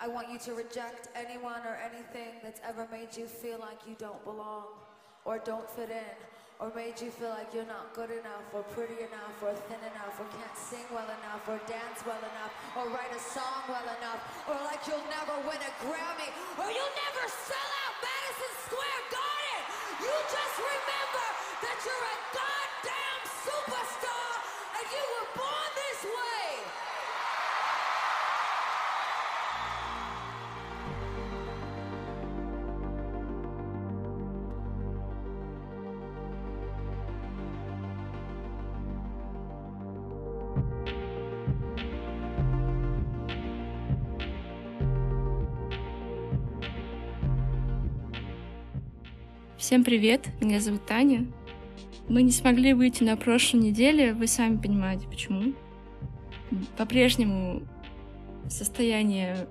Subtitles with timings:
[0.00, 3.96] I want you to reject anyone or anything that's ever made you feel like you
[3.98, 4.78] don't belong
[5.24, 6.14] or don't fit in
[6.62, 10.14] or made you feel like you're not good enough or pretty enough or thin enough
[10.22, 14.22] or can't sing well enough or dance well enough or write a song well enough
[14.46, 16.30] or like you'll never win a Grammy
[16.62, 19.62] or you'll never sell out Madison Square Garden.
[19.98, 21.26] You just remember
[21.66, 22.57] that you're a goddamn
[49.68, 51.26] Всем привет, меня зовут Таня.
[52.08, 55.52] Мы не смогли выйти на прошлой неделе, вы сами понимаете почему.
[56.78, 57.60] По-прежнему
[58.48, 59.46] состояние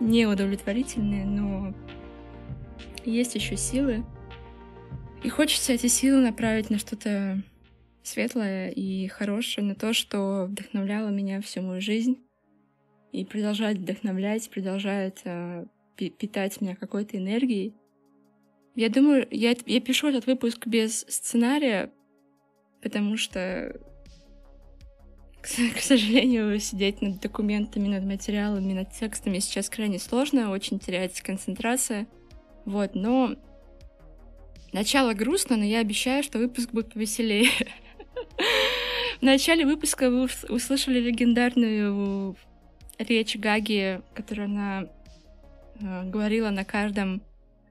[0.00, 1.74] неудовлетворительное, но
[3.04, 4.06] есть еще силы.
[5.22, 7.42] И хочется эти силы направить на что-то
[8.02, 12.16] светлое и хорошее, на то, что вдохновляло меня всю мою жизнь
[13.12, 17.74] и продолжает вдохновлять, продолжает э, питать меня какой-то энергией.
[18.78, 21.90] Я думаю, я, я пишу этот выпуск без сценария,
[22.80, 23.76] потому что,
[25.40, 31.24] к, к сожалению, сидеть над документами, над материалами, над текстами сейчас крайне сложно, очень теряется
[31.24, 32.06] концентрация.
[32.66, 33.34] Вот, но
[34.72, 37.50] начало грустно, но я обещаю, что выпуск будет повеселее.
[39.18, 42.36] В начале выпуска вы услышали легендарную
[43.00, 44.86] речь Гаги, которую она
[45.80, 47.22] э, говорила на каждом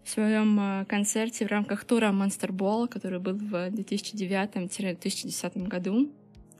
[0.07, 6.09] в своем э, концерте в рамках тура Monster Ball, который был в 2009-2010 году,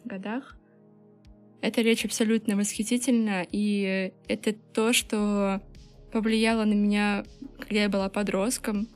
[0.03, 0.57] годах.
[1.61, 5.61] Эта речь абсолютно восхитительна, и это то, что
[6.11, 7.23] повлияло на меня,
[7.57, 8.89] когда я была подростком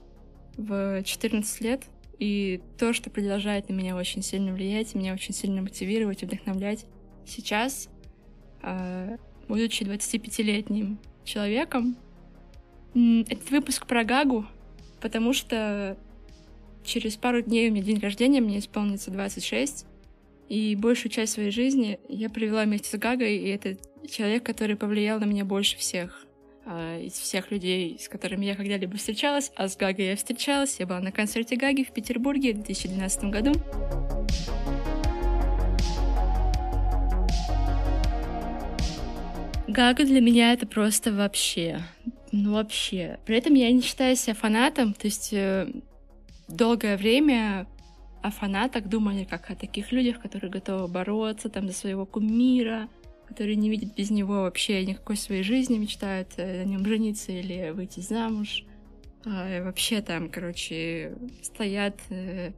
[0.57, 1.85] в 14 лет,
[2.19, 6.87] и то, что продолжает на меня очень сильно влиять, меня очень сильно мотивировать вдохновлять
[7.25, 7.87] сейчас,
[8.63, 9.15] э,
[9.47, 11.95] будучи 25-летним человеком,
[12.93, 14.45] этот выпуск про Гагу,
[14.99, 15.97] потому что
[16.83, 19.85] через пару дней у меня день рождения, мне исполнится 26,
[20.49, 23.77] и большую часть своей жизни я провела вместе с Гагой, и это
[24.09, 26.25] человек, который повлиял на меня больше всех
[26.65, 30.85] э, из всех людей, с которыми я когда-либо встречалась, а с Гагой я встречалась, я
[30.85, 33.53] была на концерте Гаги в Петербурге в 2012 году.
[39.67, 41.79] Гага для меня это просто вообще
[42.31, 43.19] ну, вообще.
[43.25, 45.67] При этом я не считаю себя фанатом, то есть э,
[46.47, 47.67] долгое время
[48.21, 52.87] о фанатах думали как о таких людях, которые готовы бороться там за своего кумира,
[53.27, 57.71] которые не видят без него вообще никакой своей жизни, мечтают э, о нем жениться или
[57.71, 58.63] выйти замуж.
[59.25, 62.51] А, вообще там, короче, стоят э,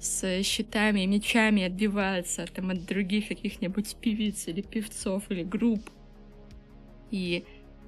[0.00, 5.90] с щитами и мечами отбиваются там от других каких-нибудь певиц или певцов или групп.
[7.10, 7.44] И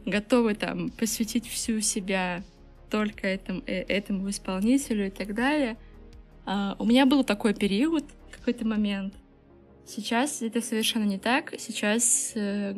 [0.07, 2.43] готовы там посвятить всю себя
[2.91, 5.77] только этому, э, этому исполнителю и так далее.
[6.47, 9.15] А, у меня был такой период, какой-то момент.
[9.87, 11.55] Сейчас это совершенно не так.
[11.59, 12.75] Сейчас э,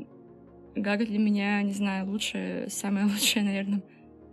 [0.74, 3.82] Гага для меня, не знаю, лучшая, самая лучшая, наверное,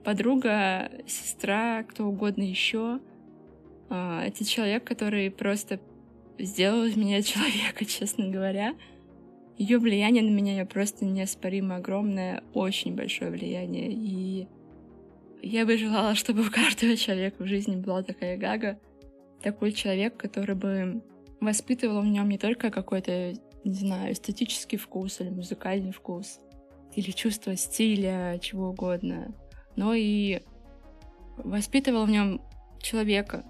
[0.04, 3.00] подруга, сестра, кто угодно еще.
[3.90, 5.80] А, это человек, который просто
[6.38, 8.76] сделал из меня человека, честно говоря.
[9.60, 13.92] Ее влияние на меня просто неоспоримо огромное, очень большое влияние.
[13.92, 14.48] И
[15.42, 18.80] я бы желала, чтобы у каждого человека в жизни была такая гага,
[19.44, 21.04] такой человек, который бы
[21.42, 23.34] воспитывал в нем не только какой-то,
[23.66, 26.40] не знаю, эстетический вкус или музыкальный вкус,
[26.96, 29.36] или чувство стиля, чего угодно,
[29.76, 30.42] но и
[31.36, 32.42] воспитывал в нем
[32.82, 33.44] человека,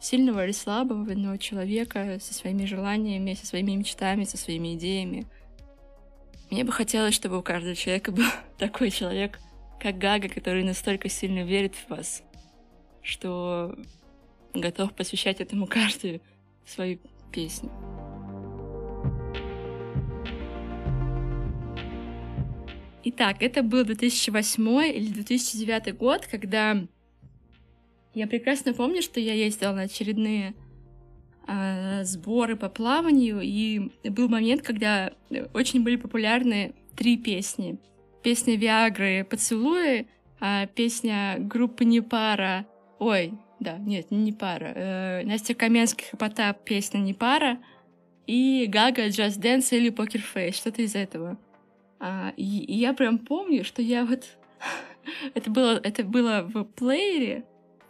[0.00, 5.26] сильного или слабого, но человека со своими желаниями, со своими мечтами, со своими идеями.
[6.50, 8.26] Мне бы хотелось, чтобы у каждого человека был
[8.58, 9.38] такой человек,
[9.80, 12.22] как Гага, который настолько сильно верит в вас,
[13.02, 13.76] что
[14.54, 16.20] готов посвящать этому каждую
[16.64, 16.98] свою
[17.32, 17.70] песню.
[23.08, 26.86] Итак, это был 2008 или 2009 год, когда
[28.16, 30.54] я прекрасно помню, что я ездила на очередные
[31.46, 35.12] э, сборы по плаванию, и был момент, когда
[35.52, 37.78] очень были популярны три песни.
[38.22, 40.06] Песня Виагры «Поцелуи»,
[40.40, 42.66] а песня группы Непара,
[42.98, 47.58] ой, да, нет, не Непара, э, Настя Каменских и Потап песня Непара,
[48.26, 51.36] и Гага Just Dance или Poker Face, что-то из этого.
[52.00, 54.24] А, и, и я прям помню, что я вот...
[55.34, 57.44] это, было, это было в плеере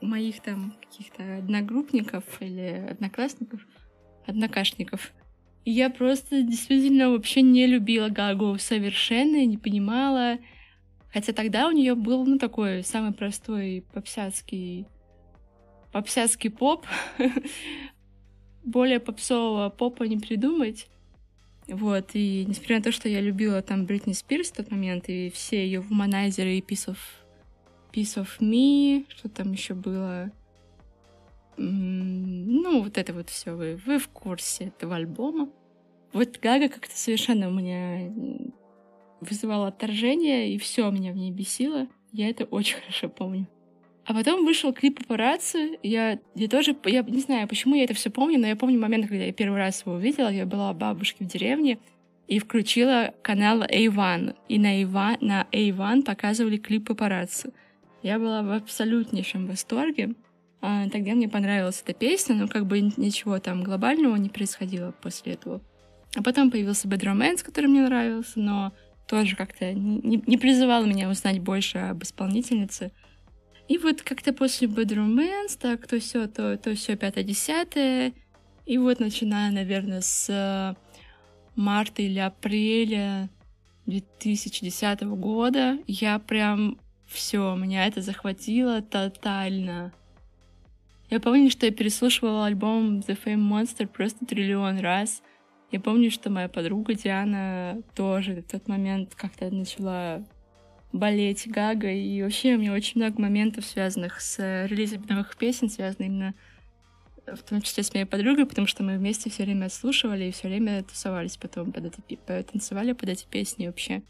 [0.07, 3.61] моих там каких-то одногруппников или одноклассников,
[4.27, 5.13] однокашников.
[5.65, 10.39] Я просто действительно вообще не любила Гагу совершенно, не понимала.
[11.13, 14.87] Хотя тогда у нее был, ну, такой самый простой попсяцкий,
[15.93, 16.87] попсяцкий поп.
[18.65, 20.89] Более попсового попа не придумать.
[21.69, 25.31] Вот, и несмотря на то, что я любила там Бритни Спирс в тот момент, и
[25.31, 26.99] все ее вуманайзеры и of,
[27.97, 30.31] Piece of Me, что там еще было,
[31.57, 35.49] ну, вот это вот все вы, вы в курсе этого альбома.
[36.13, 38.13] Вот Гага как-то совершенно у меня
[39.23, 41.87] вызывала отторжение, и все меня в ней бесило.
[42.13, 43.47] Я это очень хорошо помню.
[44.05, 45.79] А потом вышел клип «Папарацци».
[45.83, 49.09] Я, я тоже, я не знаю, почему я это все помню, но я помню момент,
[49.09, 50.29] когда я первый раз его увидела.
[50.29, 51.79] Я была у бабушки в деревне
[52.29, 54.37] и включила канал A1.
[54.49, 57.53] И на A1, на A1 показывали клип «Папарацци».
[58.03, 60.15] Я была в абсолютнейшем восторге.
[60.61, 65.35] А, тогда мне понравилась эта песня, но как бы ничего там глобального не происходило после
[65.35, 65.61] этого.
[66.17, 68.73] А потом появился Bad Romance, который мне нравился, но
[69.07, 72.93] тоже как-то не, призывал меня узнать больше об исполнительнице.
[73.69, 78.13] И вот как-то после Bad Romance, так, то все, то, то все пятое-десятое.
[78.65, 80.75] И вот начиная, наверное, с э,
[81.55, 83.29] марта или апреля
[83.87, 89.93] 2010 года, я прям все, меня это захватило тотально.
[91.09, 95.23] Я помню, что я переслушивала альбом The Fame Monster просто триллион раз.
[95.71, 100.25] Я помню, что моя подруга Диана тоже в тот момент как-то начала
[100.93, 105.69] болеть Гага, и вообще у меня очень много моментов, связанных с э, релизом новых песен,
[105.69, 106.35] связанных именно
[107.27, 110.49] в том числе с моей подругой, потому что мы вместе все время слушали и все
[110.49, 114.03] время тусовались потом под эти, танцевали под эти песни вообще.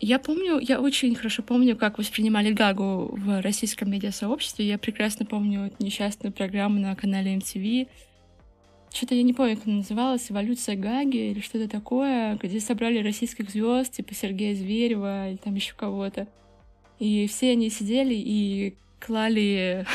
[0.00, 4.66] Я помню, я очень хорошо помню, как воспринимали Гагу в российском медиасообществе.
[4.66, 7.88] Я прекрасно помню несчастную программу на канале MTV,
[8.90, 13.50] что-то я не помню, как она называлась, «Эволюция Гаги» или что-то такое, где собрали российских
[13.50, 16.26] звезд, типа Сергея Зверева или там еще кого-то.
[16.98, 19.86] И все они сидели и клали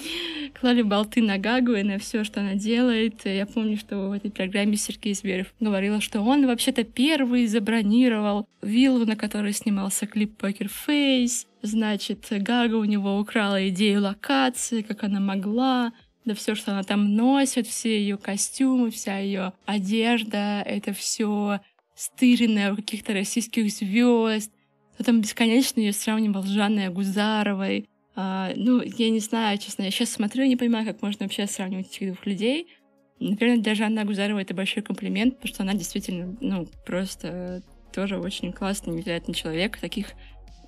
[0.60, 3.24] клали болты на Гагу и на все, что она делает.
[3.24, 9.06] Я помню, что в этой программе Сергей Зверев говорил, что он вообще-то первый забронировал виллу,
[9.06, 11.46] на которой снимался клип «Покер Фейс».
[11.62, 15.92] Значит, Гага у него украла идею локации, как она могла
[16.24, 21.60] да все, что она там носит, все ее костюмы, вся ее одежда, это все
[21.94, 24.52] стыренное у каких-то российских звезд.
[25.04, 27.88] Там бесконечно ее сравнивал с Жанной Агузаровой.
[28.22, 31.46] А, ну, я не знаю, честно, я сейчас смотрю и не понимаю, как можно вообще
[31.46, 32.68] сравнивать этих двух людей.
[33.18, 37.62] Наверное, для Жанны Агузаровой это большой комплимент, потому что она действительно, ну, просто
[37.94, 39.78] тоже очень классный, невероятный человек.
[39.78, 40.08] Таких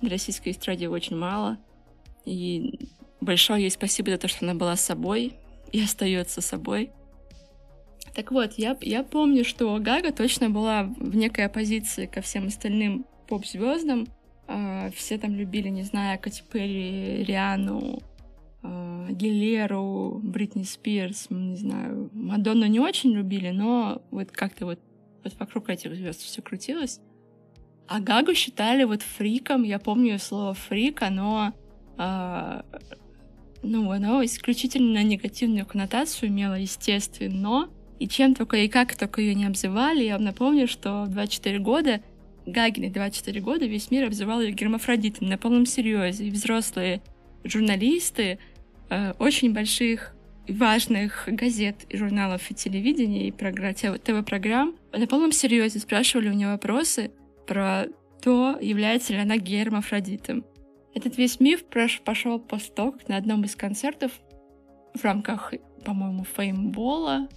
[0.01, 1.59] в российской эстраде очень мало.
[2.25, 2.89] И
[3.21, 5.33] большое ей спасибо за то, что она была собой,
[5.71, 6.89] и остается собой.
[8.15, 13.05] Так вот, я, я помню, что Гага точно была в некой оппозиции ко всем остальным
[13.27, 14.07] поп-звездам.
[14.47, 18.01] Э, все там любили, не знаю, Кати Перри, Риану,
[18.63, 22.09] э, Гилеру, Бритни Спирс, не знаю.
[22.13, 24.79] Мадонну не очень любили, но вот как-то вот,
[25.23, 26.99] вот вокруг этих звезд все крутилось.
[27.87, 29.63] А Гагу считали вот фриком.
[29.63, 31.53] Я помню слово фрик, оно
[31.97, 32.61] э,
[33.63, 37.69] ну, оно исключительно негативную коннотацию имело, естественно.
[37.99, 41.59] И чем только и как только ее не обзывали, я вам напомню, что в 24
[41.59, 42.01] года
[42.45, 46.27] Гагиной 24 года весь мир обзывал ее гермафродитом на полном серьезе.
[46.27, 47.01] И взрослые
[47.43, 48.39] журналисты
[48.89, 50.15] э, очень больших
[50.47, 56.49] важных газет и журналов и телевидения и программ, ТВ-программ на полном серьезе спрашивали у нее
[56.49, 57.11] вопросы
[57.47, 57.85] про
[58.21, 60.45] то, является ли она гермафродитом.
[60.93, 64.11] Этот весь миф пошел как на одном из концертов
[64.93, 67.27] в рамках, по-моему, феймбола,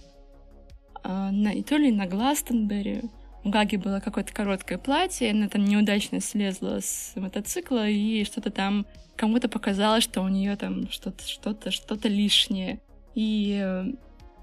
[1.03, 3.03] а, на, и то ли на Гластенберри,
[3.47, 8.85] у Гаги было какое-то короткое платье, она там неудачно слезла с мотоцикла, и что-то там
[9.15, 12.79] кому-то показалось, что у нее там что-то, что-то, что-то лишнее.
[13.15, 13.85] И, э,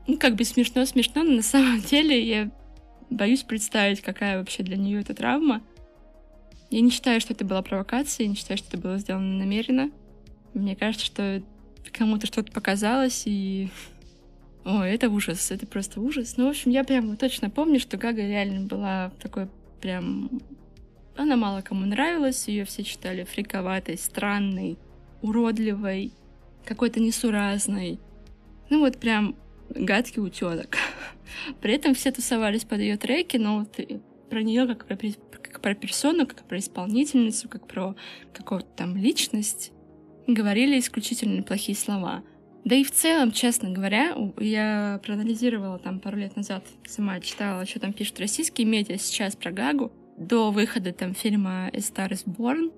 [0.07, 2.51] ну, как бы смешно-смешно, но на самом деле я
[3.11, 5.61] боюсь представить, какая вообще для нее эта травма.
[6.71, 9.91] Я не считаю, что это была провокация, я не считаю, что это было сделано намеренно.
[10.55, 11.43] Мне кажется, что
[11.93, 13.69] кому-то что-то показалось, и...
[14.65, 16.37] О, это ужас, это просто ужас.
[16.37, 19.49] Ну, в общем, я прям точно помню, что Гага реально была такой
[19.81, 20.41] прям...
[21.17, 24.79] Она мало кому нравилась, ее все считали фриковатой, странной,
[25.23, 26.13] уродливой,
[26.65, 28.01] какой-то несуразной.
[28.71, 29.37] Ну вот прям
[29.69, 30.77] гадкий утенок.
[31.61, 33.79] При этом все тусовались под ее треки, но вот
[34.31, 37.95] про нее как про, как про персону, как про исполнительницу, как про
[38.33, 39.73] какую-то там личность,
[40.27, 42.25] говорили исключительно плохие слова.
[42.65, 47.79] Да и в целом, честно говоря, я проанализировала там пару лет назад, сама читала, что
[47.79, 52.73] там пишут российские медиа сейчас про Гагу, до выхода там фильма «A Star is Born».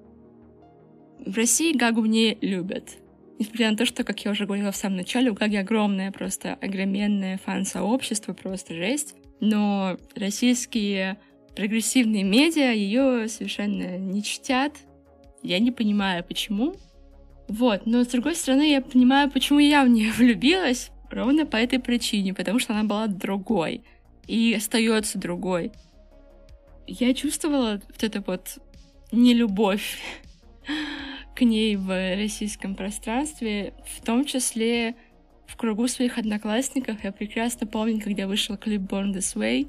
[1.24, 2.98] В России Гагу не любят.
[3.38, 6.54] Несмотря на то, что, как я уже говорила в самом начале, у Гаги огромное, просто
[6.54, 9.14] огроменное фан-сообщество, просто жесть.
[9.40, 11.18] Но российские
[11.54, 14.72] прогрессивные медиа ее совершенно не чтят.
[15.42, 16.74] Я не понимаю, почему.
[17.48, 20.90] Вот, но с другой стороны, я понимаю, почему я в нее влюбилась.
[21.10, 23.82] Ровно по этой причине, потому что она была другой.
[24.26, 25.70] И остается другой.
[26.88, 28.58] Я чувствовала вот эту вот
[29.12, 30.00] нелюбовь
[31.36, 34.96] к ней в российском пространстве, в том числе
[35.46, 37.04] в кругу своих одноклассников.
[37.04, 39.68] Я прекрасно помню, когда вышел клип Born This Way.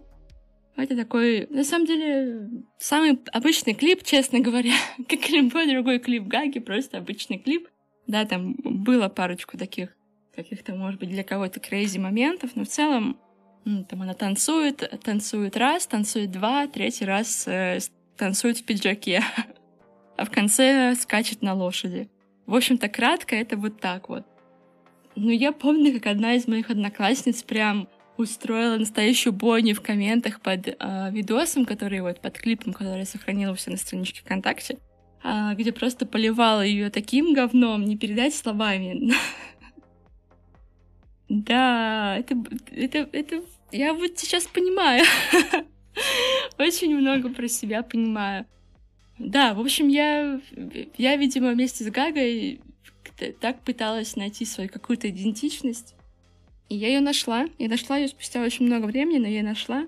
[0.78, 4.74] Это такой, на самом деле, самый обычный клип, честно говоря,
[5.10, 7.68] как и любой другой клип Гаги, просто обычный клип.
[8.06, 9.90] Да, там было парочку таких
[10.36, 13.20] каких-то, может быть, для кого-то крейзи моментов, но в целом
[13.66, 17.80] ну, там она танцует, танцует раз, танцует два, третий раз э,
[18.16, 19.24] танцует в пиджаке.
[20.18, 22.10] а в конце скачет на лошади.
[22.46, 24.26] В общем-то, кратко это вот так вот.
[25.16, 30.68] Но я помню, как одна из моих одноклассниц прям устроила настоящую бойню в комментах под
[30.68, 34.78] э, видосом, который вот под клипом, который я сохранила все на страничке ВКонтакте,
[35.24, 39.14] э, где просто поливала ее таким говном, не передать словами.
[41.30, 43.44] Да, это, это, это,
[43.74, 45.04] я вот сейчас понимаю.
[46.58, 48.46] Очень много про себя понимаю.
[49.20, 50.40] Да, в общем, я,
[50.98, 52.62] я, видимо, вместе с Гагой
[53.42, 55.97] так пыталась найти свою какую-то идентичность.
[56.70, 57.48] И я ее нашла.
[57.58, 59.88] Я нашла ее спустя очень много времени, но я ее нашла.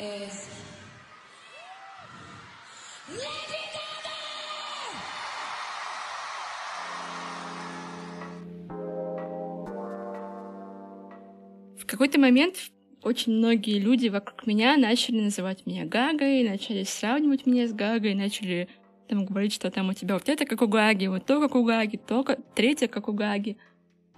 [0.00, 0.48] is
[11.90, 12.56] какой-то момент
[13.02, 18.68] очень многие люди вокруг меня начали называть меня Гагой, начали сравнивать меня с Гагой, начали
[19.08, 21.64] там говорить, что там у тебя вот это как у Гаги, вот то как у
[21.64, 22.38] Гаги, то как...
[22.54, 23.56] третье как у Гаги.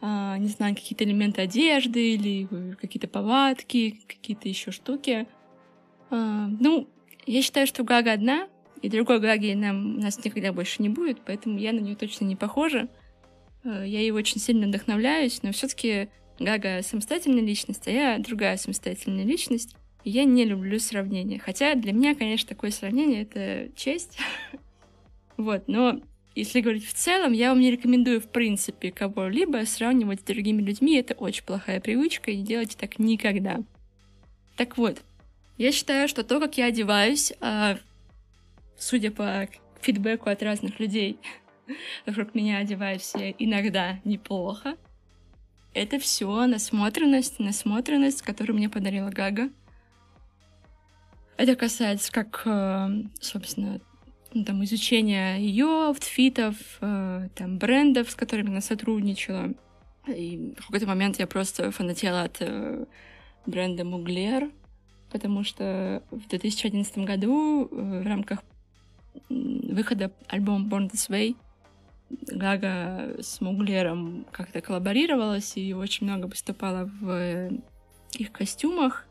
[0.01, 5.27] А, не знаю, какие-то элементы одежды или какие-то повадки, какие-то еще штуки.
[6.11, 6.89] А, ну,
[7.25, 8.49] я считаю, что Гага одна,
[8.83, 12.25] и другой Гаги нам, у нас никогда больше не будет, поэтому я на нее точно
[12.25, 12.89] не похожа.
[13.65, 16.09] А, я ей очень сильно вдохновляюсь, но все-таки
[16.43, 19.77] Гага самостоятельная личность, а я другая самостоятельная личность.
[20.05, 21.39] И я не люблю сравнения.
[21.39, 24.19] Хотя для меня, конечно, такое сравнение— это честь.
[25.37, 26.01] вот, но
[26.35, 30.97] если говорить в целом, я вам не рекомендую, в принципе, кого-либо сравнивать с другими людьми.
[30.97, 33.61] Это очень плохая привычка, и не делайте так никогда.
[34.57, 35.03] Так вот,
[35.59, 37.79] я считаю, что то, как я одеваюсь, а,
[38.79, 39.49] судя по
[39.81, 41.19] фидбэку от разных людей,
[42.07, 44.77] вокруг меня одеваюсь я иногда неплохо,
[45.75, 49.51] это все насмотренность, насмотренность, которую мне подарила Гага.
[51.37, 52.89] Это касается как, э,
[53.21, 53.81] собственно,
[54.35, 59.55] ну, там, изучения ее аутфитов, э, там, брендов, с которыми она сотрудничала.
[60.07, 62.85] И в какой-то момент я просто фанатела от э,
[63.47, 64.51] бренда Муглер,
[65.11, 68.41] потому что в 2011 году в рамках
[69.29, 71.37] выхода альбома Born This Way
[72.27, 77.51] Гага с Муглером как-то коллаборировалась и очень много выступала в
[78.15, 79.07] их костюмах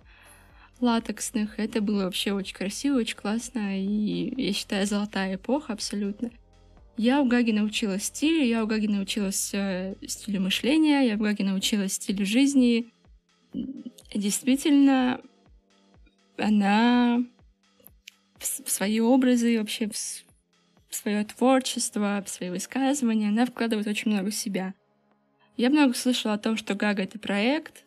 [0.80, 1.60] латексных.
[1.60, 6.32] Это было вообще очень красиво, очень классно, и я считаю, золотая эпоха абсолютно.
[6.98, 11.44] Я у Гаги научилась стилю, я у Гаги научилась э, стилю мышления, я у Гаги
[11.44, 12.92] научилась стилю жизни.
[14.14, 15.22] Действительно,
[16.38, 17.24] она
[18.38, 19.96] в свои образы, вообще в
[20.92, 24.74] в свое творчество, в свои высказывания, она вкладывает очень много себя.
[25.58, 27.86] Я много слышала о том, что Гага— это проект.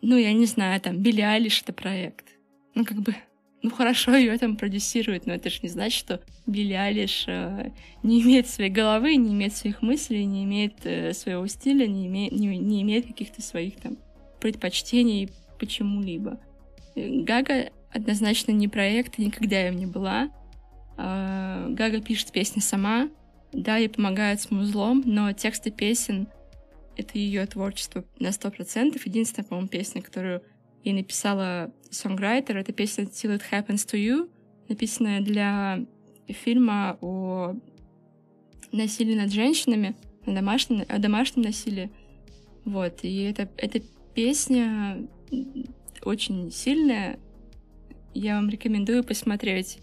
[0.00, 2.26] Ну, я не знаю, там, Билли Айлиш— это проект.
[2.74, 3.14] Ну, как бы,
[3.62, 8.22] ну, хорошо ее там продюсируют, но это же не значит, что Билли Айлиш э, не
[8.22, 12.56] имеет своей головы, не имеет своих мыслей, не имеет э, своего стиля, не, име, не,
[12.58, 13.98] не имеет каких-то своих там
[14.40, 15.28] предпочтений
[15.58, 16.40] почему-либо.
[16.96, 20.30] Гага однозначно не проект, никогда им не была.
[21.02, 23.08] А, Гага пишет песни сама,
[23.52, 26.28] да, ей помогает с музлом, но тексты песен—
[26.96, 29.06] это ее творчество на сто процентов.
[29.06, 30.42] Единственная, по-моему, песня, которую
[30.84, 34.30] ей написала сонграйтер, это песня «Till it happens to you»,
[34.68, 35.86] написанная для
[36.28, 37.56] фильма о
[38.70, 41.90] насилии над женщинами, о домашнем, о домашнем насилии.
[42.66, 43.80] Вот, и это, эта
[44.14, 45.08] песня
[46.02, 47.18] очень сильная.
[48.12, 49.78] Я вам рекомендую посмотреть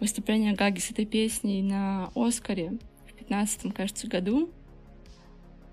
[0.00, 4.50] выступление Гаги с этой песней на Оскаре в 15 кажется, году.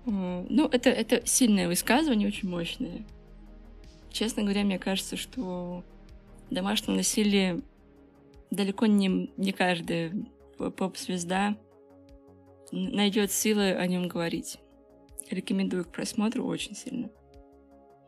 [0.06, 3.04] Э, ну, это, это сильное высказывание, очень мощное.
[4.10, 5.84] Честно говоря, мне кажется, что
[6.50, 7.60] домашнее насилие
[8.50, 10.12] далеко не, не каждая
[10.58, 11.56] поп-звезда
[12.72, 14.58] найдет силы о нем говорить.
[15.30, 17.10] Рекомендую к просмотру очень сильно.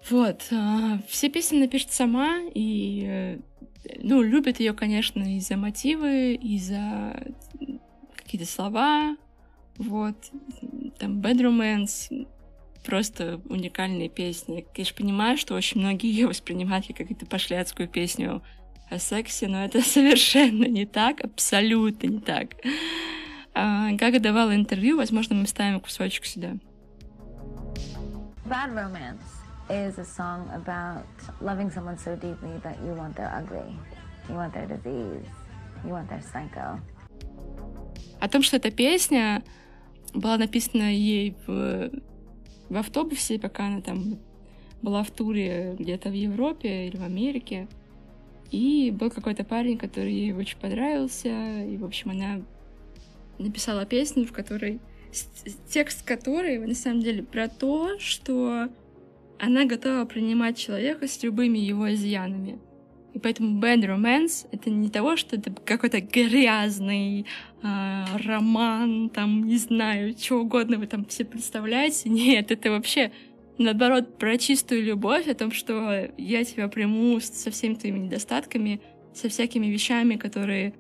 [0.08, 3.38] Вот, а, все песни напишет сама, и, э,
[3.98, 7.32] ну, любит ее, конечно, из-за мотивы, из-за
[8.16, 9.16] какие-то слова,
[9.76, 10.16] вот,
[10.98, 12.26] там, Bad Romance,
[12.84, 14.56] просто уникальные песни.
[14.56, 18.42] Я, конечно, понимаю, что очень многие ее воспринимают как какую-то пошляцкую песню
[18.90, 22.54] о сексе, но это совершенно не так, абсолютно не так.
[23.54, 26.56] А, Гага давала интервью, возможно, мы ставим кусочек сюда.
[28.44, 29.37] Bad Romance
[29.70, 31.04] is a song about
[31.40, 33.76] loving someone so deeply that you want their ugly,
[34.28, 35.26] you want their disease,
[35.84, 36.80] you want their psycho.
[38.20, 39.42] О том, что эта песня
[40.14, 41.90] была написана ей в,
[42.68, 44.18] в автобусе, пока она там
[44.82, 47.68] была в туре где-то в Европе или в Америке.
[48.50, 52.40] И был какой-то парень, который ей очень понравился, и, в общем, она
[53.38, 54.80] написала песню, в которой
[55.68, 58.68] текст которой на самом деле про то, что
[59.38, 62.58] она готова принимать человека с любыми его изъянами.
[63.14, 67.26] И поэтому bad romance— это не того, что это какой-то грязный
[67.62, 72.08] э, роман, там, не знаю, что угодно вы там все представляете.
[72.10, 73.10] Нет, это вообще,
[73.56, 78.80] наоборот, про чистую любовь, о том, что я тебя приму со всеми твоими недостатками,
[79.14, 80.74] со всякими вещами, которые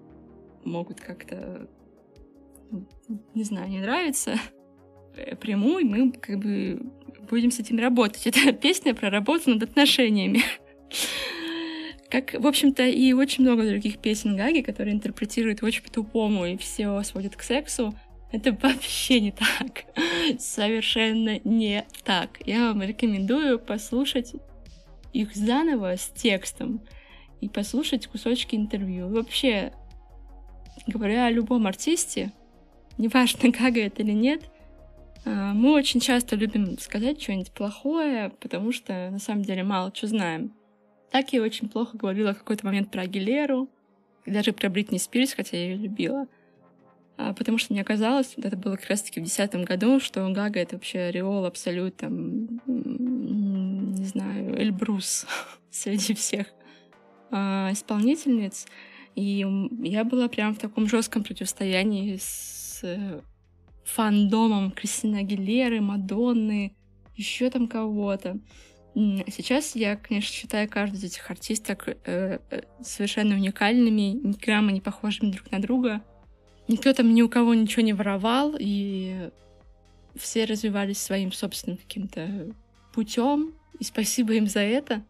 [0.64, 1.68] могут как-то
[3.34, 4.34] не знаю, не нравится,
[5.16, 6.80] э, приму, и мы как бы
[7.28, 8.26] будем с этим работать.
[8.26, 10.42] Это песня про работу над отношениями.
[12.10, 17.02] Как, в общем-то, и очень много других песен Гаги, которые интерпретируют очень по-тупому и все
[17.02, 17.94] сводят к сексу.
[18.32, 19.84] Это вообще не так.
[20.38, 22.38] Совершенно не так.
[22.46, 24.34] Я вам рекомендую послушать
[25.12, 26.80] их заново с текстом
[27.40, 29.08] и послушать кусочки интервью.
[29.08, 29.72] Вообще,
[30.86, 32.32] говоря о любом артисте,
[32.98, 34.42] неважно, Гага это или нет,
[35.28, 40.52] мы очень часто любим сказать что-нибудь плохое, потому что на самом деле мало что знаем.
[41.10, 43.68] Так я очень плохо говорила в какой-то момент про Агилеру,
[44.24, 46.26] и даже про Бритни Спирс, хотя я ее любила.
[47.16, 50.76] А, потому что мне казалось, это было как раз-таки в десятом году, что Гага— это
[50.76, 55.26] вообще ореол абсолют, там, не знаю, Эльбрус
[55.70, 56.46] среди всех
[57.30, 58.66] а, исполнительниц.
[59.14, 59.44] И
[59.82, 63.20] я была прям в таком жестком противостоянии с Э,
[63.94, 66.74] фандомом Кристины Агилеры, Мадонны,
[67.16, 68.38] еще там кого-то.
[68.94, 74.80] Сейчас я, конечно, считаю каждую из этих артисток э, э, совершенно уникальными, ни грамма не
[74.80, 76.02] похожими друг на друга.
[76.66, 79.30] Никто там ни у кого ничего не воровал, и
[80.16, 82.52] все развивались своим собственным каким-то
[82.92, 85.02] путем, и спасибо им за это.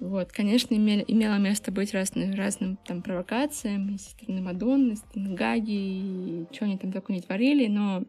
[0.00, 5.02] Вот, конечно, имели, имело место быть разным, разным там провокациям и со стороны Мадонны, со
[5.02, 8.04] стороны Гаги, и что они там такое не творили, но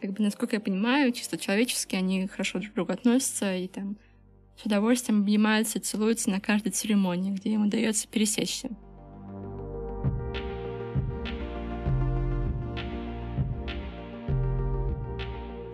[0.00, 3.96] как бы, насколько я понимаю, чисто человечески они хорошо друг к другу относятся и там
[4.60, 8.70] с удовольствием обнимаются целуются на каждой церемонии, где им удается пересечься.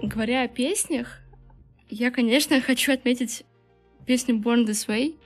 [0.02, 1.20] Говоря о песнях,
[1.88, 3.44] я, конечно, хочу отметить
[4.06, 5.16] песню Born This Way.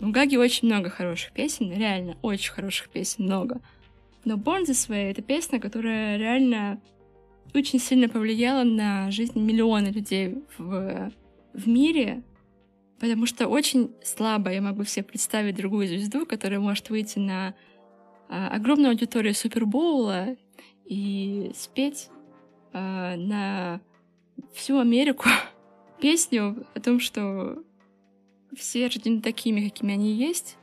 [0.00, 3.60] У Гаги очень много хороших песен, реально, очень хороших песен, много.
[4.24, 6.80] Но Born This Way— это песня, которая реально
[7.54, 11.10] очень сильно повлияла на жизнь миллиона людей в,
[11.52, 12.22] в мире,
[13.00, 17.54] потому что очень слабо я могу себе представить другую звезду, которая может выйти на
[18.28, 20.36] а, огромную аудиторию Супербоула
[20.84, 22.10] и спеть
[22.72, 23.80] а, на
[24.54, 25.24] всю Америку
[26.00, 27.62] песню о том, что
[28.56, 30.56] все рождены такими, какими они есть.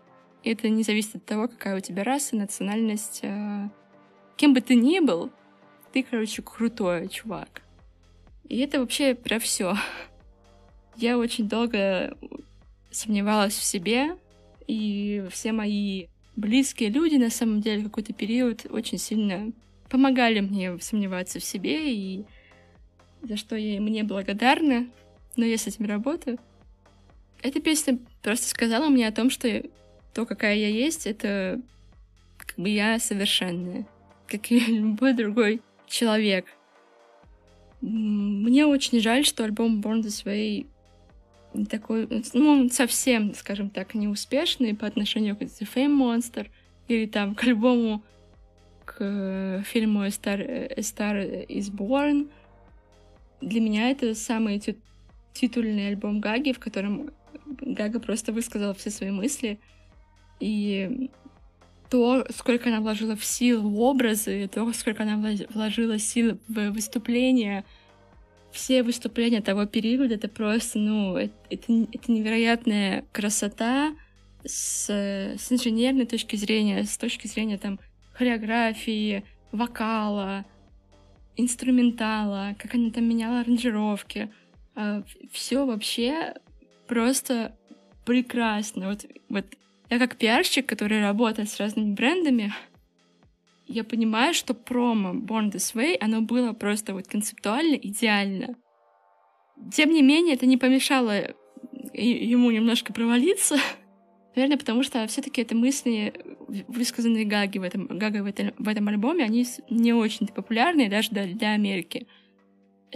[0.43, 3.19] И это не зависит от того, какая у тебя раса, национальность.
[3.24, 3.69] Э,
[4.38, 5.32] кем бы ты ни был,
[5.91, 7.62] ты, короче, крутой чувак.
[8.48, 9.76] И это вообще про все.
[10.95, 12.17] Я очень долго
[12.91, 14.17] сомневалась в себе,
[14.67, 19.52] и все мои близкие люди, на самом деле, какой-то период очень сильно
[19.89, 22.26] помогали мне сомневаться в себе, и
[23.21, 24.88] за что я им не благодарна,
[25.36, 26.39] но я с этим работаю.
[27.41, 29.63] Эта песня просто сказала мне о том, что
[30.13, 31.62] то, какая я есть, это
[32.38, 33.86] как бы я совершенная.
[34.28, 36.45] Как и любой другой человек.
[37.82, 40.65] Мне очень жаль, что альбом Born This Way
[41.69, 46.48] такой, ну, совсем, скажем так, неуспешный по отношению к The Fame Monster
[46.88, 48.04] или там к альбому,
[48.84, 52.30] к э, фильму A Star, A Star Is Born.
[53.41, 54.62] Для меня это самый
[55.34, 57.12] титульный альбом Гаги, в котором
[57.62, 59.60] Гага просто высказала все свои мысли.
[60.39, 61.10] И
[61.89, 65.17] то, сколько она вложила в силу в образы, то, сколько она
[65.50, 67.63] вложила сил в выступления,
[68.52, 73.93] все выступления того периода, это просто, ну, это, это, это невероятная красота
[74.45, 77.80] с, с инженерной точки зрения, с точки зрения там
[78.13, 80.45] хореографии, вокала,
[81.36, 84.32] инструментала, как она там меняла аранжировки.
[84.76, 86.34] А, все вообще
[86.88, 87.56] просто
[88.06, 88.89] прекрасно.
[88.89, 89.45] Вот, вот
[89.89, 92.54] я как пиарщик, который работает с разными брендами,
[93.67, 98.56] я понимаю, что промо Born This Way, оно было просто вот концептуально идеально.
[99.74, 101.34] Тем не менее, это не помешало
[101.93, 103.58] ему немножко провалиться.
[104.36, 106.13] Наверное, потому что все таки это мысли,
[106.67, 111.10] высказанные Гаги в этом, Гага в этом, в этом альбоме, они не очень популярны даже
[111.10, 112.08] для Америки.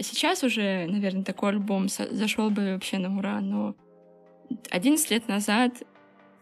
[0.00, 3.76] Сейчас уже, наверное, такой альбом зашел бы вообще на ура, но
[4.70, 5.82] 11 лет назад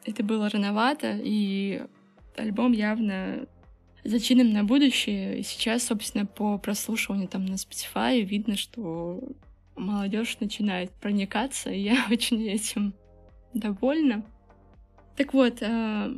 [0.04, 1.82] это было рановато, и
[2.36, 3.46] альбом явно
[4.04, 5.40] зачинен на будущее.
[5.40, 9.20] И сейчас, собственно, по прослушиванию там на Spotify видно, что
[9.76, 12.94] молодежь начинает проникаться, и я очень этим
[13.54, 14.24] довольна.
[15.16, 16.14] Так вот, э,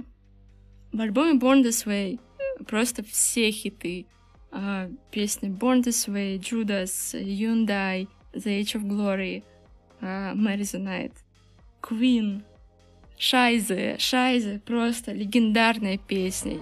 [0.92, 2.20] в альбоме Born This Way
[2.66, 4.06] просто все хиты.
[4.52, 9.44] Э, песни Born This Way, Judas, Hyundai, The Age of Glory,
[10.00, 11.12] э, Mary the Night,
[11.80, 12.42] Queen,
[13.16, 16.58] Шайзе, Шайзе, просто легендарная песня.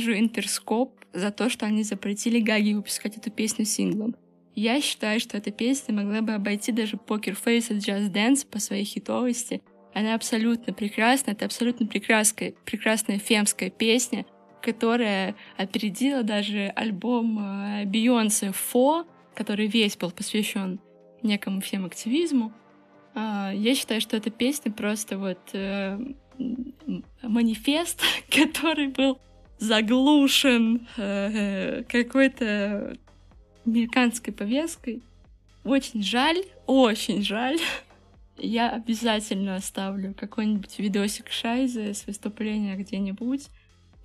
[0.00, 4.14] Ненавижу Интерскоп за то, что они запретили Гаги выпускать эту песню синглом.
[4.54, 8.58] Я считаю, что эта песня могла бы обойти даже Poker Face и Just Dance по
[8.58, 9.62] своей хитовости.
[9.94, 14.24] Она абсолютно прекрасна, это абсолютно прекрасная, прекрасная фемская песня,
[14.62, 20.80] которая опередила даже альбом Бейонсе Фо, который весь был посвящен
[21.22, 22.52] некому фем-активизму.
[23.14, 25.98] А, я считаю, что эта песня просто вот э,
[27.22, 29.18] манифест, который был
[29.60, 32.96] заглушен э, какой-то
[33.64, 35.02] американской повесткой.
[35.64, 37.58] Очень жаль, очень жаль.
[38.38, 43.48] Я обязательно оставлю какой-нибудь видосик Шайзы с выступления где-нибудь,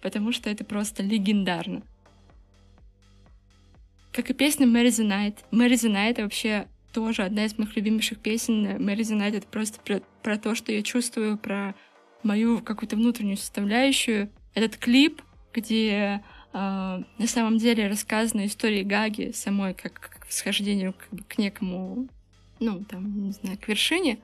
[0.01, 1.81] потому что это просто легендарно.
[4.11, 5.37] Как и песня Mary the Night.
[5.51, 8.65] Mary the Night вообще тоже одна из моих любимейших песен.
[8.77, 11.75] Mary the Night— это просто про, про то, что я чувствую, про
[12.23, 14.29] мою какую-то внутреннюю составляющую.
[14.53, 15.21] Этот клип,
[15.55, 16.21] где
[16.53, 16.57] э,
[17.17, 22.07] на самом деле рассказана история Гаги самой, как, как восхождению как бы, к некому,
[22.59, 24.19] ну, там, не знаю, к вершине.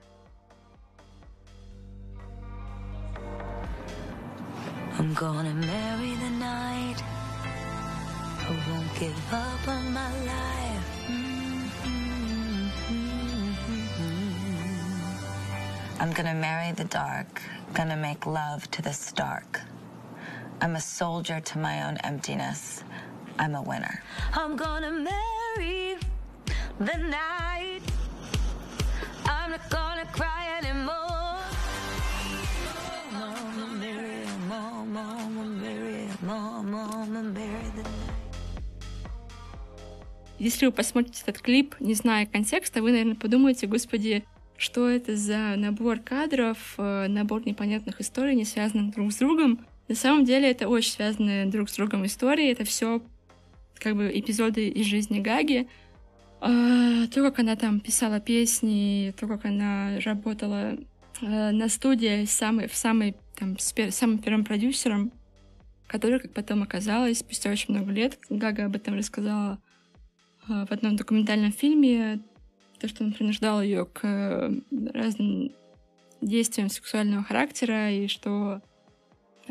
[5.00, 7.02] I'm gonna marry the night
[8.46, 10.52] who won't give up on my life.
[16.00, 17.42] I'm gonna marry the dark
[17.74, 19.62] Gonna make love to the stark.
[20.62, 22.84] I'm a soldier to my own emptiness.
[23.40, 24.04] I'm a winner.
[24.34, 25.98] I'm gonna marry
[26.78, 27.82] the night.
[29.26, 31.40] I'm not gonna cry anymore.
[33.12, 38.22] Mama, marry, mama, mama, marry, mama, mama, marry the night.
[40.38, 44.24] Если вы посмотрите этот клип, не зная контекста, вы, наверное, подумаете, господи,
[44.58, 49.66] что это за набор кадров, э, набор непонятных историй, не связанных друг с другом.
[49.92, 53.02] На самом деле это очень связанные друг с другом истории, это все
[53.78, 55.68] как бы эпизоды из жизни Гаги.
[56.40, 60.78] А, то, как она там писала песни, то, как она работала
[61.22, 65.12] э, на студии с самой, в самой, там, с пер, самым первым продюсером,
[65.88, 69.60] который, как потом оказалось, спустя очень много лет, Гага об этом рассказала
[70.48, 72.22] э, в одном документальном фильме,
[72.80, 74.54] то, что он принуждал ее к э,
[74.94, 75.52] разным
[76.22, 78.62] действием сексуального характера, и что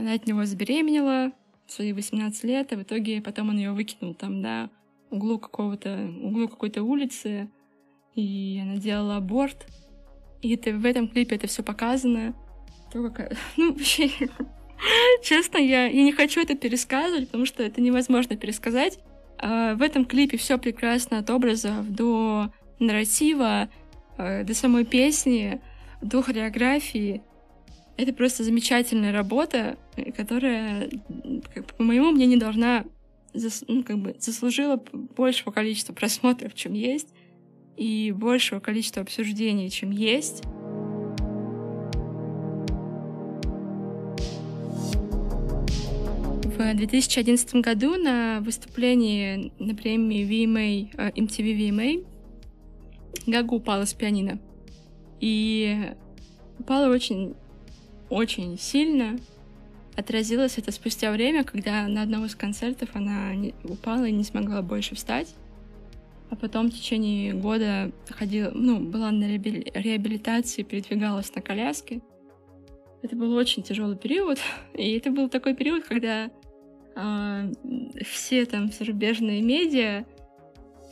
[0.00, 1.32] она от него забеременела
[1.66, 4.70] в свои 18 лет, а в итоге потом он ее выкинул там, да,
[5.10, 7.50] углу какого-то, углу какой-то улицы,
[8.14, 9.66] и она делала аборт.
[10.42, 12.34] И это, в этом клипе это все показано.
[12.92, 13.36] То, как...
[13.56, 14.10] Ну, вообще,
[15.22, 18.98] честно, я, я не хочу это пересказывать, потому что это невозможно пересказать.
[19.38, 23.68] А в этом клипе все прекрасно от образов до нарратива,
[24.18, 25.60] э, до самой песни,
[26.02, 27.22] до хореографии.
[28.00, 29.76] Это просто замечательная работа,
[30.16, 30.88] которая,
[31.54, 32.86] как, по моему мнению, должна
[33.34, 37.08] зас, ну, как бы заслужила большего количества просмотров, чем есть,
[37.76, 40.44] и большего количества обсуждений, чем есть.
[46.44, 52.06] В 2011 году на выступлении на премии VMA, э, MTV VMA
[53.26, 54.40] Гага упала с пианино.
[55.20, 55.92] И
[56.58, 57.34] упала очень,
[58.10, 59.18] очень сильно.
[59.96, 63.32] Отразилось это спустя время, когда на одном из концертов она
[63.64, 65.34] упала и не смогла больше встать.
[66.30, 72.00] А потом в течение года ходила, ну, была на реабилитации, передвигалась на коляске.
[73.02, 74.38] Это был очень тяжелый период.
[74.74, 76.30] И это был такой период, когда
[76.94, 77.52] э,
[78.04, 80.04] все там зарубежные медиа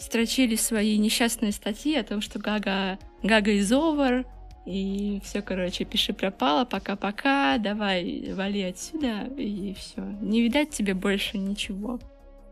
[0.00, 4.24] строчили свои несчастные статьи о том, что Гага, Гага из over,
[4.68, 10.02] и все, короче, пиши пропало, пока-пока, давай, вали отсюда, и все.
[10.20, 11.98] Не видать тебе больше ничего.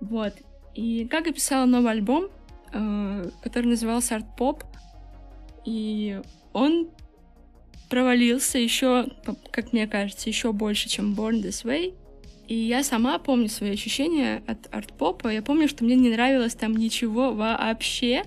[0.01, 0.33] Вот.
[0.75, 2.29] И Гага писала новый альбом,
[2.73, 4.65] э, который назывался Art Pop,
[5.67, 6.23] и
[6.55, 6.89] он
[7.91, 9.09] провалился еще,
[9.51, 11.95] как мне кажется, еще больше, чем Born This Way.
[12.49, 15.29] И я сама помню свои ощущения от арт-попа.
[15.29, 18.23] Я помню, что мне не нравилось там ничего вообще.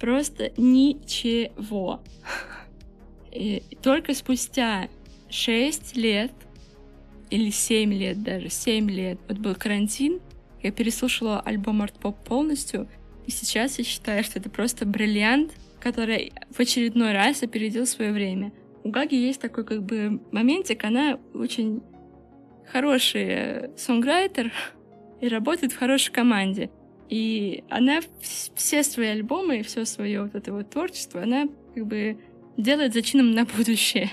[0.00, 2.00] Просто ничего.
[3.32, 4.88] И только спустя
[5.30, 6.32] 6 лет,
[7.30, 10.20] или 7 лет даже, 7 лет, вот был карантин,
[10.62, 12.88] я переслушала альбом арт-поп полностью,
[13.26, 18.52] и сейчас я считаю, что это просто бриллиант, который в очередной раз опередил свое время.
[18.84, 21.82] У Гаги есть такой как бы моментик, она очень
[22.72, 24.52] хороший сонграйтер
[25.20, 26.70] и работает в хорошей команде.
[27.08, 28.00] И она
[28.54, 32.18] все свои альбомы и все свое вот это вот творчество, она как бы
[32.58, 34.10] делает зачином на будущее.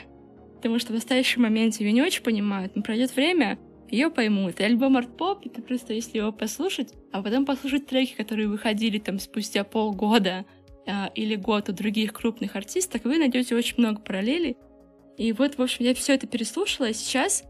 [0.56, 4.60] Потому что в настоящем моменте ее не очень понимают, но пройдет время, ее поймут.
[4.60, 9.00] И альбом Art Pop, это просто если его послушать, а потом послушать треки, которые выходили
[9.00, 10.46] там спустя полгода
[10.88, 14.58] а, или год у других крупных артистов, вы найдете очень много параллелей.
[15.18, 17.44] И вот, в общем, я все это переслушала, и сейчас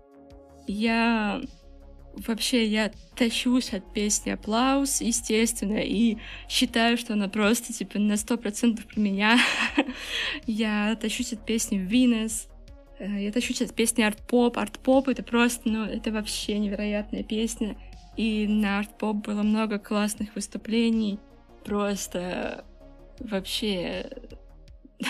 [0.68, 1.42] я
[2.28, 6.18] вообще я тащусь от песни «Applause», естественно, и
[6.50, 9.40] считаю, что она просто, типа, на сто процентов про меня.
[10.46, 12.48] я тащусь от песни «Venus»,
[13.00, 14.58] э, я тащусь от песни «Artpop».
[14.58, 17.78] «Artpop» — это просто, ну, это вообще невероятная песня.
[18.18, 21.20] И на «Artpop» было много классных выступлений.
[21.64, 22.66] Просто
[23.20, 24.10] вообще...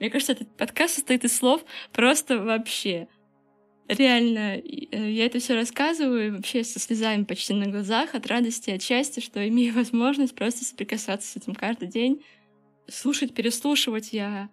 [0.00, 3.08] Мне кажется, этот подкаст состоит из слов «просто вообще»
[3.90, 8.82] реально, э, я это все рассказываю вообще со слезами почти на глазах от радости, от
[8.82, 12.22] счастья, что имею возможность просто соприкасаться с этим каждый день,
[12.88, 14.48] слушать, переслушивать я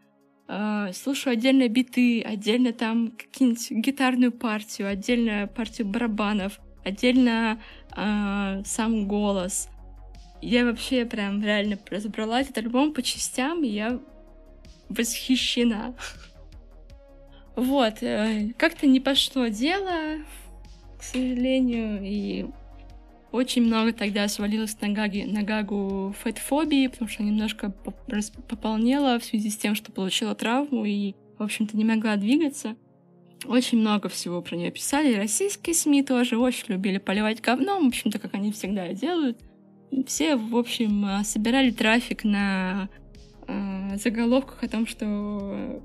[0.47, 7.61] э, слушаю отдельно биты, отдельно там какие-нибудь гитарную партию, отдельно партию барабанов, отдельно
[7.95, 9.69] э, сам голос.
[10.41, 13.99] Я вообще прям реально разобрала этот альбом по частям, и я
[14.89, 15.95] восхищена.
[17.57, 20.19] Вот, э, как-то не пошло дело,
[20.99, 22.45] к сожалению, и
[23.31, 27.71] очень много тогда свалилось на, Гаги, на Гагу фэтфобии, потому что немножко
[28.47, 32.75] пополнела в связи с тем, что получила травму и, в общем-то, не могла двигаться.
[33.43, 35.13] Очень много всего про нее писали.
[35.13, 39.39] И российские СМИ тоже очень любили поливать говном, в общем-то, как они всегда делают.
[40.05, 42.87] Все, в общем, э, собирали трафик на
[43.47, 45.81] э, заголовках о том, что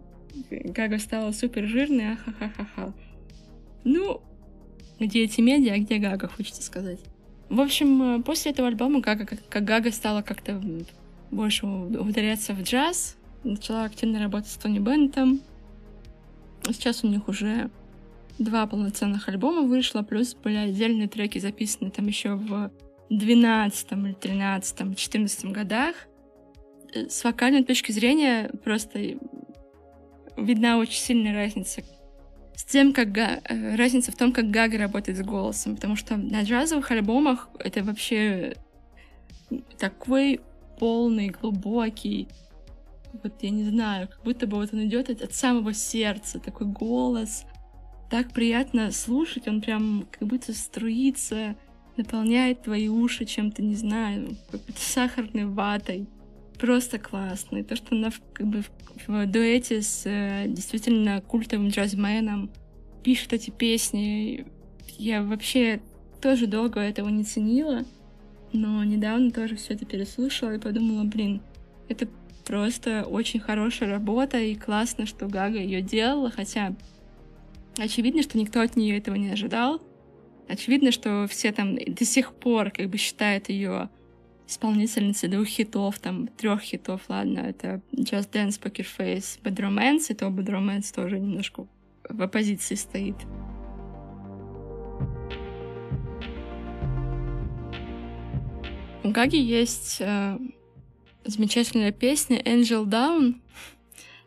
[0.50, 2.92] Гага стала супер жирной, ахахахаха.
[3.84, 4.22] Ну,
[5.00, 7.00] где эти медиа, а где Гага, хочется сказать.
[7.48, 10.60] В общем, э, после этого альбома Гага, как, Гага стала как-то
[11.30, 15.40] больше ударяться в джаз, начала активно работать с Тони Беннетом.
[16.64, 17.70] Сейчас у них уже
[18.38, 22.70] два полноценных альбома вышло, плюс были отдельные треки записаны там еще в
[23.10, 25.94] 12 или 13 14 годах.
[26.94, 29.18] Э, с вокальной точки зрения просто
[30.36, 31.82] видна очень сильная разница
[32.54, 33.40] с тем, как га...
[33.44, 37.82] Э, разница в том, как Гага работает с голосом, потому что на джазовых альбомах это
[37.82, 38.56] вообще
[39.78, 40.40] такой
[40.78, 42.28] полный, глубокий,
[43.22, 46.66] вот я не знаю, как будто бы вот он идет от, от самого сердца, такой
[46.66, 47.44] голос.
[48.10, 51.56] Так приятно слушать, он прям как будто струится,
[51.96, 56.06] наполняет твои уши чем-то, не знаю, какой-то сахарной ватой.
[56.62, 57.56] Просто классно.
[57.58, 58.62] И то, что она в, как бы
[59.08, 62.52] в, дуэте с э, действительно культовым джазменом
[63.02, 64.46] пишет эти песни,
[64.96, 65.80] я вообще
[66.20, 67.84] тоже долго этого не ценила,
[68.52, 71.42] но недавно тоже все это переслушала и подумала, блин,
[71.88, 72.06] это
[72.46, 76.76] просто очень хорошая работа, и классно, что Гага ее делала, хотя
[77.76, 79.82] очевидно, что никто от нее этого не ожидал.
[80.46, 83.90] Очевидно, что все там до сих пор как бы считают ее
[84.52, 90.14] исполнительницей двух хитов, там, трех хитов, ладно, это Just Dance, Poker Face, Bad Romance, и
[90.14, 91.66] то Bad Romance тоже немножко
[92.08, 93.16] в оппозиции стоит.
[99.04, 100.38] У Гаги есть э,
[101.24, 103.34] замечательная песня Angel Down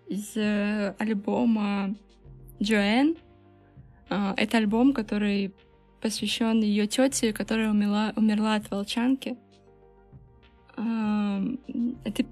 [0.08, 1.96] из э, альбома
[2.60, 3.18] Joanne.
[4.10, 5.54] Э, это альбом, который
[6.02, 9.38] посвящен ее тете, которая умерла, умерла от волчанки.
[10.78, 11.42] Э,
[12.04, 12.26] это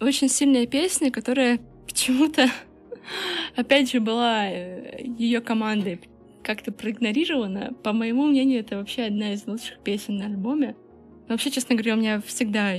[0.00, 2.48] очень сильная песня, которая почему-то,
[3.56, 6.00] опять же, была э, ее командой
[6.42, 7.72] как-то проигнорирована.
[7.82, 10.76] По моему мнению, это вообще одна из лучших песен на альбоме.
[11.28, 12.74] Вообще, честно говоря, у меня всегда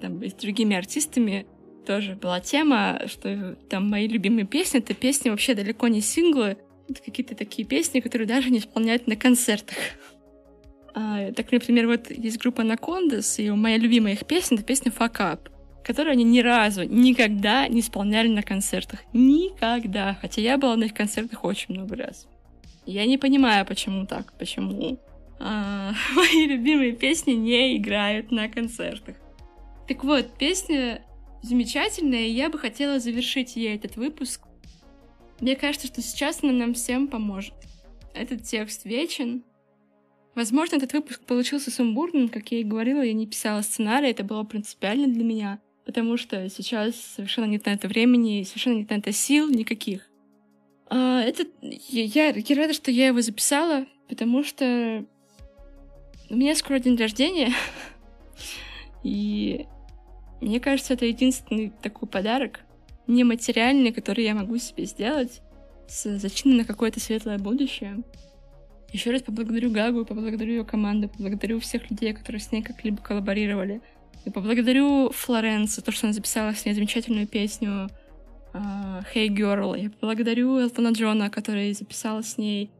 [0.00, 1.46] там, с другими артистами
[1.84, 7.02] тоже была тема, что там мои любимые песни— это песни вообще далеко не синглы, это
[7.02, 9.76] какие-то такие песни, которые даже не исполняют на концертах.
[10.98, 15.18] А, так, например, вот есть группа Накондас, и моя любимая их песня— это песня «Fuck
[15.18, 15.50] Up»,
[15.84, 19.00] которую они ни разу, никогда не исполняли на концертах.
[19.12, 20.16] Никогда.
[20.22, 22.26] Хотя я была на их концертах очень много раз.
[22.86, 24.98] Я не понимаю, почему так, почему
[25.38, 29.16] а, мои любимые песни не играют на концертах.
[29.88, 31.02] Так вот, песня
[31.42, 34.40] замечательная, и я бы хотела завершить ей этот выпуск.
[35.40, 37.52] Мне кажется, что сейчас она нам всем поможет.
[38.14, 39.44] Этот текст вечен.
[40.36, 44.44] Возможно, этот выпуск получился сумбурным, как я и говорила, я не писала сценарий, это было
[44.44, 49.12] принципиально для меня, потому что сейчас совершенно нет на это времени, совершенно нет на это
[49.12, 50.06] сил никаких.
[50.90, 55.06] А, это я, я, рада, что я его записала, потому что
[56.28, 57.54] у меня скоро день рождения,
[59.02, 59.64] и
[60.42, 62.60] мне кажется, это единственный такой подарок,
[63.06, 65.40] нематериальный, который я могу себе сделать
[65.88, 68.02] с зачином на какое-то светлое будущее.
[68.96, 73.82] Еще раз поблагодарю Гагу, поблагодарю ее команду, поблагодарю всех людей, которые с ней как-либо коллаборировали.
[74.24, 77.90] И поблагодарю Флоренс за то, что она записала с ней замечательную песню
[78.54, 79.78] uh, Hey Girl.
[79.78, 82.70] Я поблагодарю Элтона Джона, который записал с ней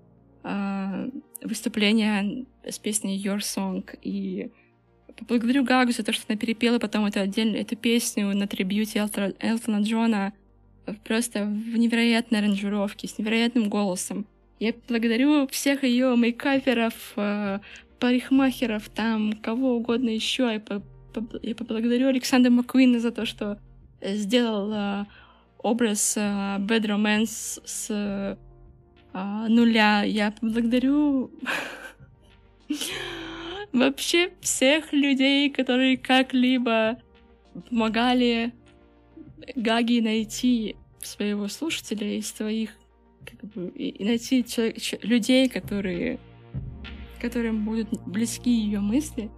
[0.43, 3.85] uh, выступление с песней Your Song.
[4.01, 4.51] И
[5.19, 9.35] поблагодарю Гагу за то, что она перепела потом эту отдельную эту песню на трибьюте Элтона,
[9.39, 10.33] Элтона Джона
[11.05, 14.27] просто в невероятной аранжировке, с невероятным голосом.
[14.59, 17.59] Я благодарю всех ее мейкаперов, э,
[17.99, 20.51] парикмахеров, там, кого угодно еще.
[20.51, 23.59] Я, по, по, я поблагодарю Александра Маккуина за то, что
[24.01, 25.05] сделал э,
[25.59, 28.39] образ э, Bad Romance с
[29.13, 30.03] нуля.
[30.03, 31.31] Я поблагодарю
[33.73, 36.99] вообще всех людей, которые как-либо
[37.71, 38.53] помогали
[39.55, 42.71] Гаги найти своего слушателя из своих
[43.47, 46.19] как бы, и найти человек, людей, которые
[47.21, 49.31] которым будут близки ее мысли.